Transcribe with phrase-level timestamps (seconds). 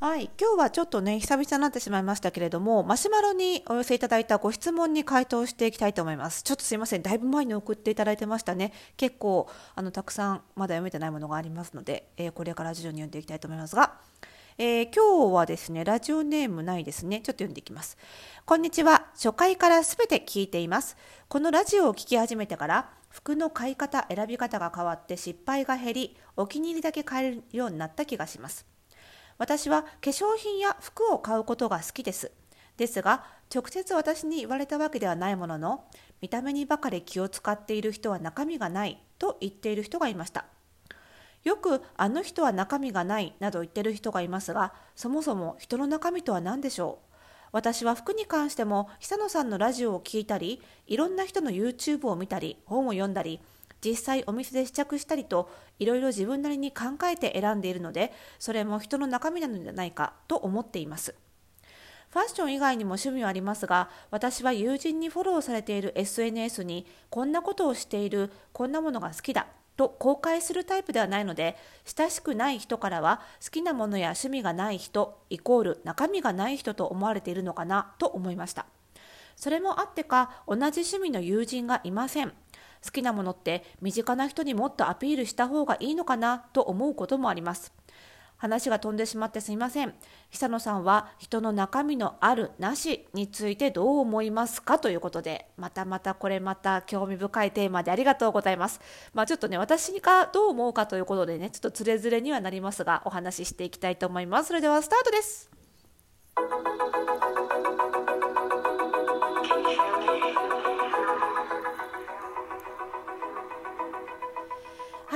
[0.00, 6.44] はい、今日はちょっとね久々になってしまいましたけれどもマシュマロにお寄せいただいたご質問に回答していきたいと思います。
[6.44, 7.02] ちょっとすいません。
[7.02, 8.72] だいぶ前に送っていただいてましたね。
[8.96, 13.94] 結構あのたくさんまだ読めてないものがありますので、えー、これから徐々に読んでいきたいと思いますが、
[14.56, 17.16] えー、今日はですねラジオネームないですね。
[17.16, 17.98] ちょっと読んでいきます。
[18.46, 19.08] こんにちは。
[19.14, 20.96] 初回からすべて聞いています。
[21.26, 28.77] このラジオを聞き始めてから服の買い方選び方が変わって失敗が減りお気に入りだけ買えるようになった気がします。
[29.38, 32.32] 私は化粧品や服を買うことが好きです。
[32.76, 33.24] ですが、
[33.54, 35.84] 直接私に言われたわけではないものの、
[36.20, 40.44] 見た目にばかり気を使っている人は中身がないと言っている人がいました。
[41.44, 47.08] よくあの人は中身がないなど言ってる人がいますが、そもそも人の中身とは何でしょう？
[47.52, 53.40] 私は服に関しても久野さんのラジオを聴いたりいろんな人の YouTube を見たり本を読んだり
[53.84, 61.14] 実際お店で試着したりといろいろ自分なりに考えて選んでいるのでそれも人の中身なのではないかと思っています。
[62.10, 78.64] ファッション以外にも趣味はありますが私は友人にフォローされている SNS にこんなことをしているこんなものが好きだと公開するタイプではないので親しくない人からは好きなものや趣味がない人イコール中身がない人と思われているのかなと思いました。
[79.36, 82.32] それもあってか同じ趣味の友人がいません。
[82.84, 87.72] 好きなものって身近な人にもっとアピールした方がいいのかなと思うこともあります。
[88.38, 89.94] 話が飛んでしまってすみません。
[90.30, 98.80] 久野さんは人の中身のあるなしについてどう思いますかということで、またまたこれまた興味深いテーマでありがとうございます。
[99.12, 104.48] まあちょっとね、私がどう思うかということでね、ちょっとつれづれにはなりますが、お話ししていきたいと思います。
[104.48, 105.50] それではスタートです。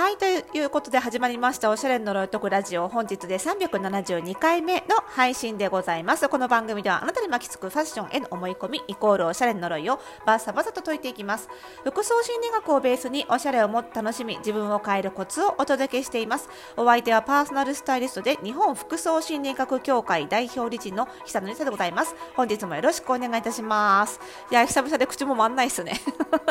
[0.03, 6.29] はい、ということで始まりましたおしゃれの呪いとくラジオ本日で372回目の配信でございます。
[6.29, 11.49] この番組ではあなたに巻きつくファッションへの思い込みイコールおしゃれの呪いをバッサバサと解いていきます。
[11.85, 16.49] 服装心理学をベースにおしゃれをもっと楽しみ自分を変えるコツをお届けしています。
[16.77, 22.17] お相手はパーソナルスタイリストで日本服装心理学協会代表理事の久野里沙でございます。
[22.35, 24.19] 本日もよろしくお願いいたします。
[24.51, 26.01] いや、久々で口も回んないっすね。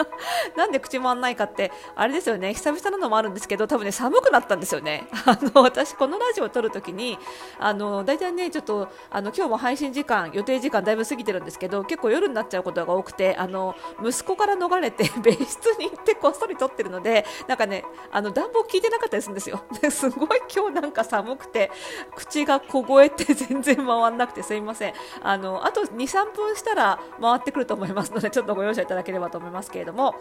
[0.56, 5.08] なんで口回んないかって、あれですよね、久々なのもあるんですですけど多分ね寒くなったんですよね。
[5.26, 7.18] あの私このラジオを撮るときに
[7.60, 19.62] あの大体ねちょっとあの今日も配信時間予定時間だいぶ過ぎてるんですけど結構夜になっちゃうことが多くてあの息子から逃れて 別室に行ってこっそり撮ってるのでなんかねあの暖房効いてなかったりするんですよ。
[19.90, 21.72] すごい今日なんか寒くて
[22.16, 24.94] 口が凍えて全然回らなくてすいません。
[25.24, 30.16] あのあと2、3分したら回ってくると思いますのでちょっとご容赦いただければと思いますけれども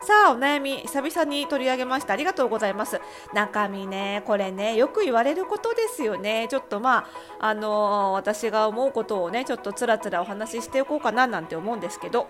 [0.00, 3.00] さあお悩み久々に取り上げましたありがとうございますざいます
[3.34, 7.06] 中身ねこれねよく言われることですよねちょっとま
[7.40, 12.28] ああの、私が思うことをねちょっとつらつらお話ししておこうかななんて思うんですけど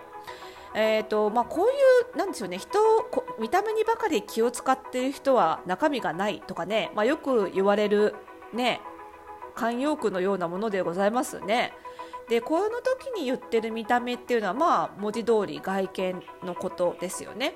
[0.75, 2.79] えーとまあ、こういうなんでしょうね人
[3.39, 8.15] 見た目にばかり気を使っている人は中身がないとかね、まあ、よく言われる、
[8.55, 8.81] ね、
[9.55, 11.75] 慣用句のようなものでございますね。
[12.29, 17.55] でこの時に言ってる見た目っていうのはまあ文字通り外見のことですよね。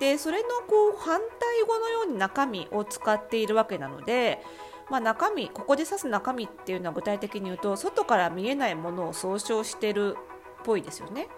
[0.00, 4.40] でそれのこう反対語のように中身を使っているわけなので、
[4.90, 10.16] まあ、中身ここで指す中身っていうのは具体的に言うと外から見えないものを総称してる
[10.62, 11.28] っぽいですよね。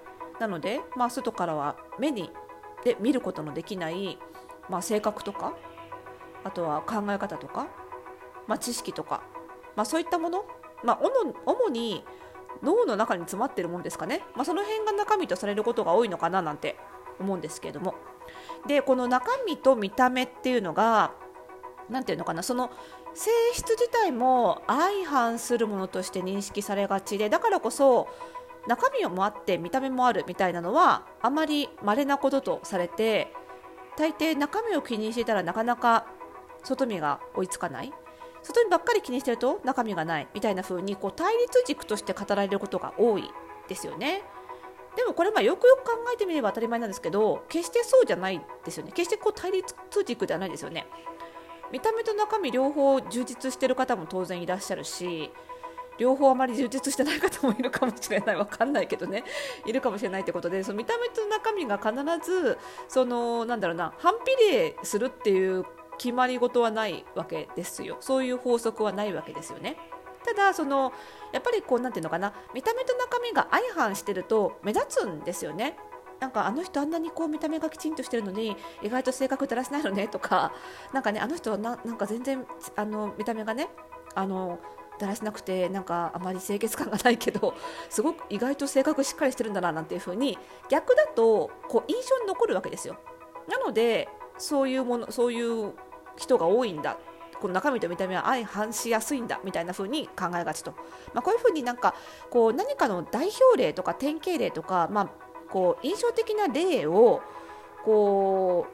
[0.40, 2.30] なので、まあ、外からは目に
[2.84, 4.18] で見ることのできない、
[4.68, 5.54] まあ、性格とか
[6.44, 7.68] あとは考え方とか、
[8.46, 9.22] まあ、知識とか、
[9.76, 10.44] まあ、そういったもの、
[10.82, 11.00] まあ、
[11.46, 12.04] 主に
[12.62, 16.76] 脳の中に詰まってるもんですかね、まあ、その辺が中身とされることが多いのかななんて
[17.20, 17.94] 思うんですけれども
[18.66, 21.12] でこの中身と見た目っていうのが
[21.90, 22.70] 何ていうのかなその
[23.14, 28.08] 性質自体も相反するものとして認識されがちでだからこそ
[28.66, 33.32] 中身もあって見た目もあるみたいなのはあまり稀なこととされて
[33.96, 36.06] 大抵中身を気にしていたらなかなか
[36.62, 37.92] 外見が追いつかない
[38.42, 43.30] 外見ばっかり気にしてると中身がないみたいな風にこう対立軸として語られることが多い
[43.68, 44.22] ですよね。
[44.96, 48.92] でもこれまあよくよく考えてみれば当たり前なんですけど決してそうじゃないですよね。
[48.92, 49.74] 決してこう対立
[50.04, 50.86] 軸ではないですよね。
[51.70, 55.30] 見た目と中身両方充実してる方も当然いらっしゃるし
[55.98, 58.36] 両方あまり充実してない方もいるかもしれない。
[58.36, 59.24] わかんないけどね。
[59.64, 62.58] いるかもしれないってことでその見た目と中身が必ず
[62.88, 65.64] そのなんだろうな反比例するっていう
[65.98, 67.96] 決まり事はないわけですよ。
[68.00, 69.76] そういう法則はないわけですよね。
[70.24, 70.92] ただその
[71.32, 75.76] やっぱりこうなんていうのかな見た目と中身が相反してると目立つんですよね。
[76.20, 80.52] なんかあの人あんなにこう見た目がきちんとしてるのに意外と性格だらしないのねとか
[80.92, 82.46] なかねあの人はななんか全然
[82.76, 83.68] あの見た目がね
[84.14, 84.60] あの
[85.00, 87.54] だらしなくてなんかあまり清潔感がないけど
[87.90, 90.38] すごく意外と性格しっかりしてるんだななんていう風に
[90.70, 92.96] 逆だとこう印象に残るわけですよ。
[93.48, 94.08] なので
[94.38, 95.72] そういうものそういう
[96.16, 96.98] 人が多いんだ。
[97.42, 100.76] この中身と見た目は相反しやすいんだみたいな風に考えがちと、
[101.12, 101.92] まあ、こういう風になんか
[102.30, 105.10] こう何かの代表例とか典型例とか、まあ、
[105.50, 107.20] こう印象的な例を
[107.84, 108.68] こ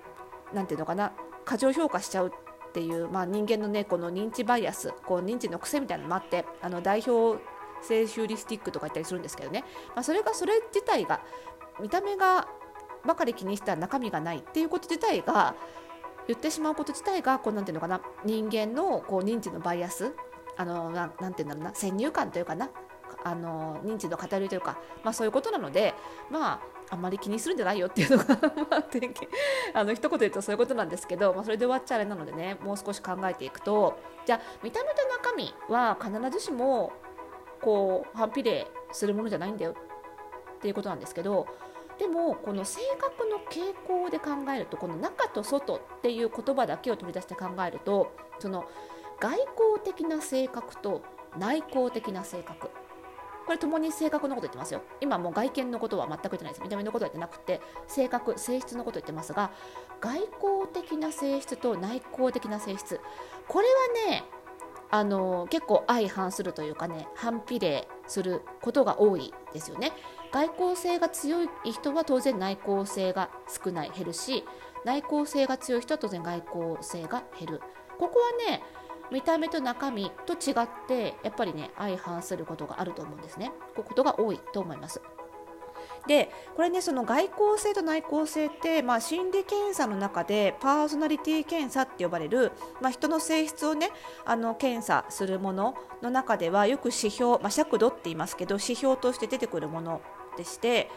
[0.53, 1.13] うなんていうのかな
[1.47, 7.43] 過剰評価しちゃうっていう、まあ、人間のねこの認知バイアスこう認知の癖みたいなのもあってあの代表
[7.81, 11.23] 性ヒューリスティックとか言ったりするんですけどね、まあ、それがそれ自体が
[11.81, 12.47] 見た目が
[13.07, 15.55] ばかり気にした中身がないっていうこと自体が
[16.29, 20.15] 言ってしまうこと自体がこうなんていうのかな人間のこう認知のバイアス
[20.57, 22.71] あのななんていうんだろうな先入観というかな
[23.25, 25.95] あの認知の偏りというか、まあ、そういうことなので
[26.31, 26.61] まあ
[26.91, 28.25] あんまり気にするんじゃないよっていうのが
[28.71, 28.85] まあ、
[29.75, 36.93] あの一言言うとそういうことなんですけど、まあ、それで終わっちゃあれなのでねもう少し考えていくとじゃあ見た目と中身は必ずしも
[37.61, 39.75] こう反比例するものじゃないんだよ
[40.57, 41.47] っていうことなんですけど
[41.99, 48.67] でもこの性格の傾向で考えるとこの中と外っていう言葉だけを取り出して考えるとその
[49.21, 49.47] 外交
[49.85, 51.03] 的な性格と
[51.37, 52.71] 内向的な性格。
[53.47, 54.83] これともに性格のこと言ってますよ。
[55.01, 56.63] 今もう外見のことは全く言ってないです。
[56.63, 59.51] 見た目のことは言ってなくて性格性質のこと言ってますが
[60.03, 60.29] 外交
[60.73, 63.01] 的な性質と内向的な性質。
[63.49, 63.67] これ
[64.07, 64.25] はね
[64.91, 69.93] あの結構相反するというかね反比例することが多いですよね。
[70.33, 74.45] 外交性が強い人は当然内向性が少ない減るし
[74.85, 77.61] 内向性が強い人は当然外交性が減る。
[77.99, 78.63] ここはね
[79.11, 83.53] 見た目と中身と違ってやっぱりね相反することがあると思うんですね。
[83.75, 85.01] こういうことが多いと思います。
[86.07, 93.91] でこれねその外交性と内向性って、まあ、心理検査の中でパーソナリティ検査って呼ばれる、まあ、人の性質をね
[94.25, 100.01] あの検査するものの中ではよく指標、まあ、尺度って言いますけど指標として出てくるもの
[100.39, 100.89] でして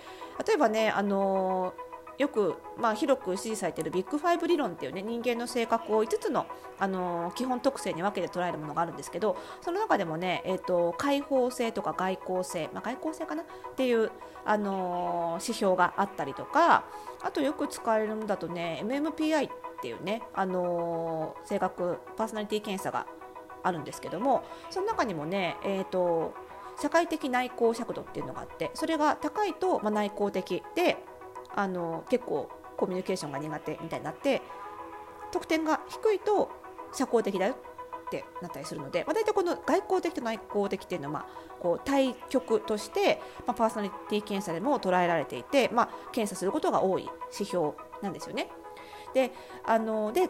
[0.46, 1.74] 例えばねあの
[2.18, 6.46] よく、まあ、広く支持されているビッグファイブ理論っていうね人間の性格を5つの、
[6.78, 13.42] あの、基本特性に分けて捉えるものがあるんですけどその中でもね、えーと、開放性とか外交性、まあ、外交性かな？
[13.42, 13.46] っ
[13.76, 14.12] ていう、
[14.46, 16.86] あの、指標があったりとか
[17.24, 19.52] あとよく使われるのだとね MMPI っ
[19.82, 23.08] ていうね、あの、性格パーソナリティ検査が
[23.64, 26.34] あるんですけどもその中にもね、えーと
[26.82, 30.98] 社会的内向尺度っていうのがあってそれが高いと、まあ、内向的で
[31.56, 34.42] あの結構コミュニケーションが苦手みたいになって
[35.32, 36.50] 得点が低いと
[36.92, 37.56] 社交的だよ
[38.08, 41.26] ってなったりするので、まあ、大体この外交的と内向的っていうのは、まあ、
[41.60, 48.50] こう対極として、まあ、パーソナリティ検査でも捉えられていて、まあ、検査することが多い指標なんですよね。
[49.14, 49.32] で
[49.66, 50.30] あので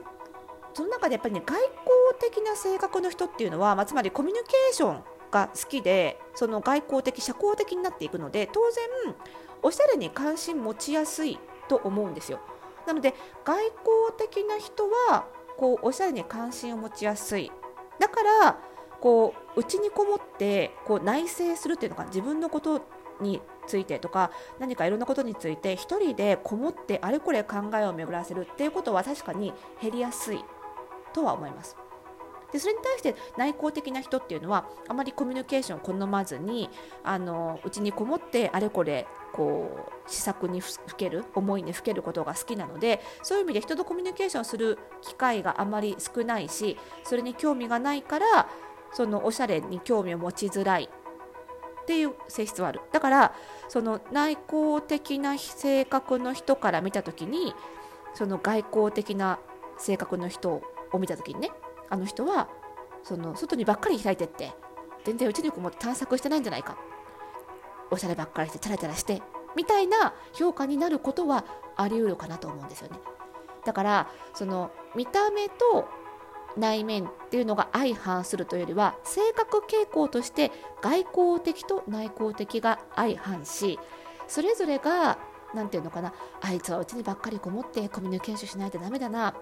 [0.74, 1.72] その中でやっぱりね外交
[2.20, 9.16] 的な性格の人っていうのは、まあ、つまりコミュニケーションが好きでその外交的社交的になっていくので当然
[9.64, 12.40] おしゃれに関心持ちやすいと思うんですよ
[12.86, 13.14] なので
[13.46, 13.74] 外交
[14.18, 15.26] 的な人は
[15.58, 17.52] こうおしゃれに関心を持ちやすい
[18.00, 18.60] だから
[19.00, 22.82] こう内にこもってこう内省するっていうのが自分のこと
[23.22, 30.44] についてとか何かいろんなことについて1人でこもってあれこれ考えを巡らせるっていうことは確かに減りやすい
[31.14, 31.78] とは思います。
[32.52, 36.70] でそれに対して内向的な人っていうのはあまりコミュニケーションを好まずに
[37.04, 48.50] あのうちにこもってあれこれこう施策にふける思いにふけることが好きなのでそういう意味で人とコミュニケーションする機会があまり少ないしそれに興味がないから
[48.94, 50.90] そのおしゃれに興味を持ちづらい。
[51.82, 52.82] っていう性質はある。
[52.92, 53.34] だから
[53.68, 57.56] その内向的な性格の人から見た時に
[58.14, 59.40] その外交的な
[59.78, 60.62] 性格の人
[60.92, 61.52] を見た時にね
[61.92, 62.48] あの人は
[63.04, 64.54] その外にばっかり開いてって
[65.06, 66.78] 全然うちにこも探索してないんじゃないか。
[67.92, 69.22] おしゃればっかりしてチャラチャラして
[69.56, 71.44] みたいな評価になることは
[71.76, 72.98] あり得るかなと思うんですよね。
[73.66, 75.88] だからその見た目と
[76.58, 83.80] 内面っていうのが相反するというよりは性格傾向として外交的と内向的が相反し
[84.28, 85.18] それぞれが
[85.54, 89.34] 何て言うのかなあいつはうちにばっかりこもってコミュニケーションしないとダメだな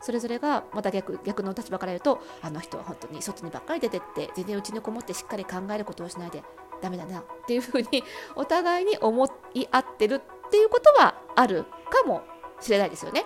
[0.00, 6.42] それぞれがまた逆逆の立場から言うとあの人は本当に外にばっかり出てって全然うちにこもってしっかり考えることをしないで
[6.82, 8.04] ダメだなっていうふうに
[8.36, 12.22] お互いに思い合ってるっていうことはあるかも
[12.60, 13.24] しれないですよね。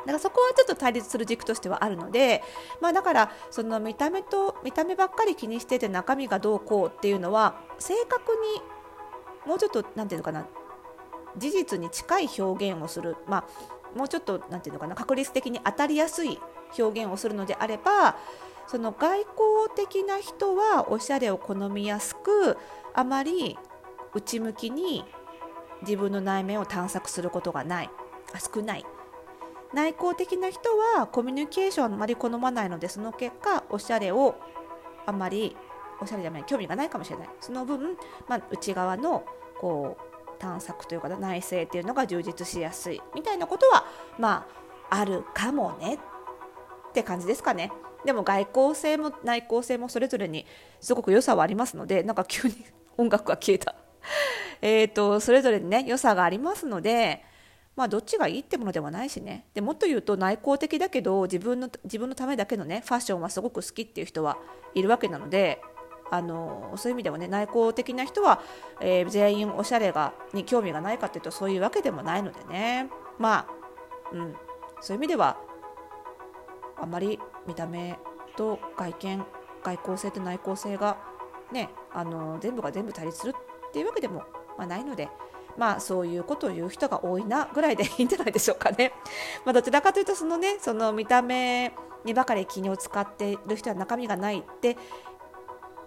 [0.00, 2.42] だからそこはちょっと対立する軸としてはあるので、
[2.80, 8.62] まあ、だからその見た目と見た目ばっかり気にしてて中身がどうこうっていうのは正確に
[9.46, 10.46] もうちょっと何て言うのかな
[11.36, 13.44] 事実に近い表現をする、まあ、
[13.94, 16.38] もうちょっと何て言うのかな確率的に当たりやすい
[16.78, 18.16] 表現をするのであれば
[18.66, 19.28] その外交
[19.74, 22.58] 的な人はおしゃれを好みやすく
[22.94, 23.58] あまり
[24.14, 25.04] 内向きに
[25.82, 27.90] 自分の内面を探索することがない。
[28.34, 28.84] あ少ない。
[29.72, 34.36] 内向的な人はコミュニケーションあまり好まないのでその結果おしゃれを
[35.06, 35.56] あまり
[36.00, 37.30] おしゃれじゃない興味がないかもしれない。
[37.40, 37.96] その分、
[38.28, 39.24] まあ、内側の
[39.60, 40.07] こう
[40.38, 43.84] 探索というか内省っていうのが充実しやすいみたいなことは
[44.18, 44.46] ま
[44.90, 45.98] ああるかもねっ
[46.92, 47.70] て感じですかね。
[48.04, 50.46] でも外交性も内向性もそれぞれに
[50.80, 52.54] すごく良さはありますのでなんか急に
[52.96, 53.74] 音楽が消えた
[54.62, 57.24] えとそれぞれにね良さがありますので
[57.74, 64.38] まあどっちがいいってものではないしねでもっと言うと内向的だけど自分の自分のためだけのねファッションはすごく好きっていう人は
[64.74, 65.60] いるわけなので
[66.10, 68.40] あのそういう意味ではね内向的な人は、
[68.80, 72.88] えー、全員おしゃれがに興味がないかっていうとそういうわけでもないのでね
[73.18, 73.46] まあ、
[74.12, 74.34] うん、
[74.80, 75.36] そういう意味では
[76.80, 77.98] あまり見た目
[78.36, 79.24] と外見
[79.62, 80.98] 外交性と内向性が
[81.52, 83.34] ねあの全部が全部対立する
[83.68, 84.24] っていうわけでも、
[84.56, 85.08] まあ、ないので。
[85.56, 88.92] まあそういうことを言う人が多いなぐらいでいいんじゃないでしょうかね。
[89.44, 91.74] まあ、どちらかというとそのねその見た目
[92.04, 94.76] にばかり気を使っている人は中身がないって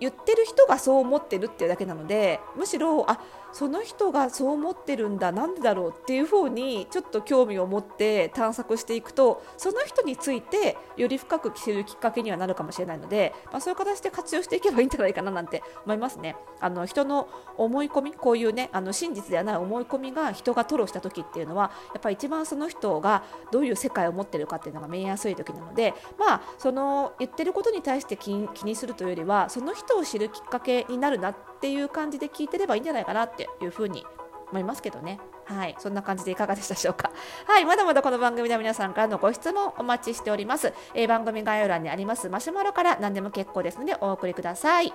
[0.02, 3.20] 言ってる人がそう思ってるっていうだけなのでむしろあ
[3.54, 16.36] その人がそう思ってるんだなんでだろうっていうふうにちょっと興味を持って探索していくとその人についてより深く知るきっかけにはなるかもしれないので、まあ、そういう形で活用していけばいいんじゃないかななんて思いますね。
[16.60, 17.28] あの人の
[17.58, 34.06] 思い込みこういうねあの真実ではない思い込みが人が吐露した時っていうのはやっぱり一番その人がどういう世界を持ってるかっていうのが見えやすい時なのでまあその言ってることに対して気にするというよりはその人を知るきっかけになるなっていう感じで聞いてればいいんじゃないかなってっていうふうに
[34.52, 35.20] 思いますけどね。
[35.46, 37.12] はい、そんな感じでいかがでしたでしょうか。
[37.46, 40.74] はい、まだまだこの番組では皆さんからのご質問お待ちしております。
[40.94, 44.94] えー、番組概要欄にありますマシュマロから何でも結構ですのでお送りください。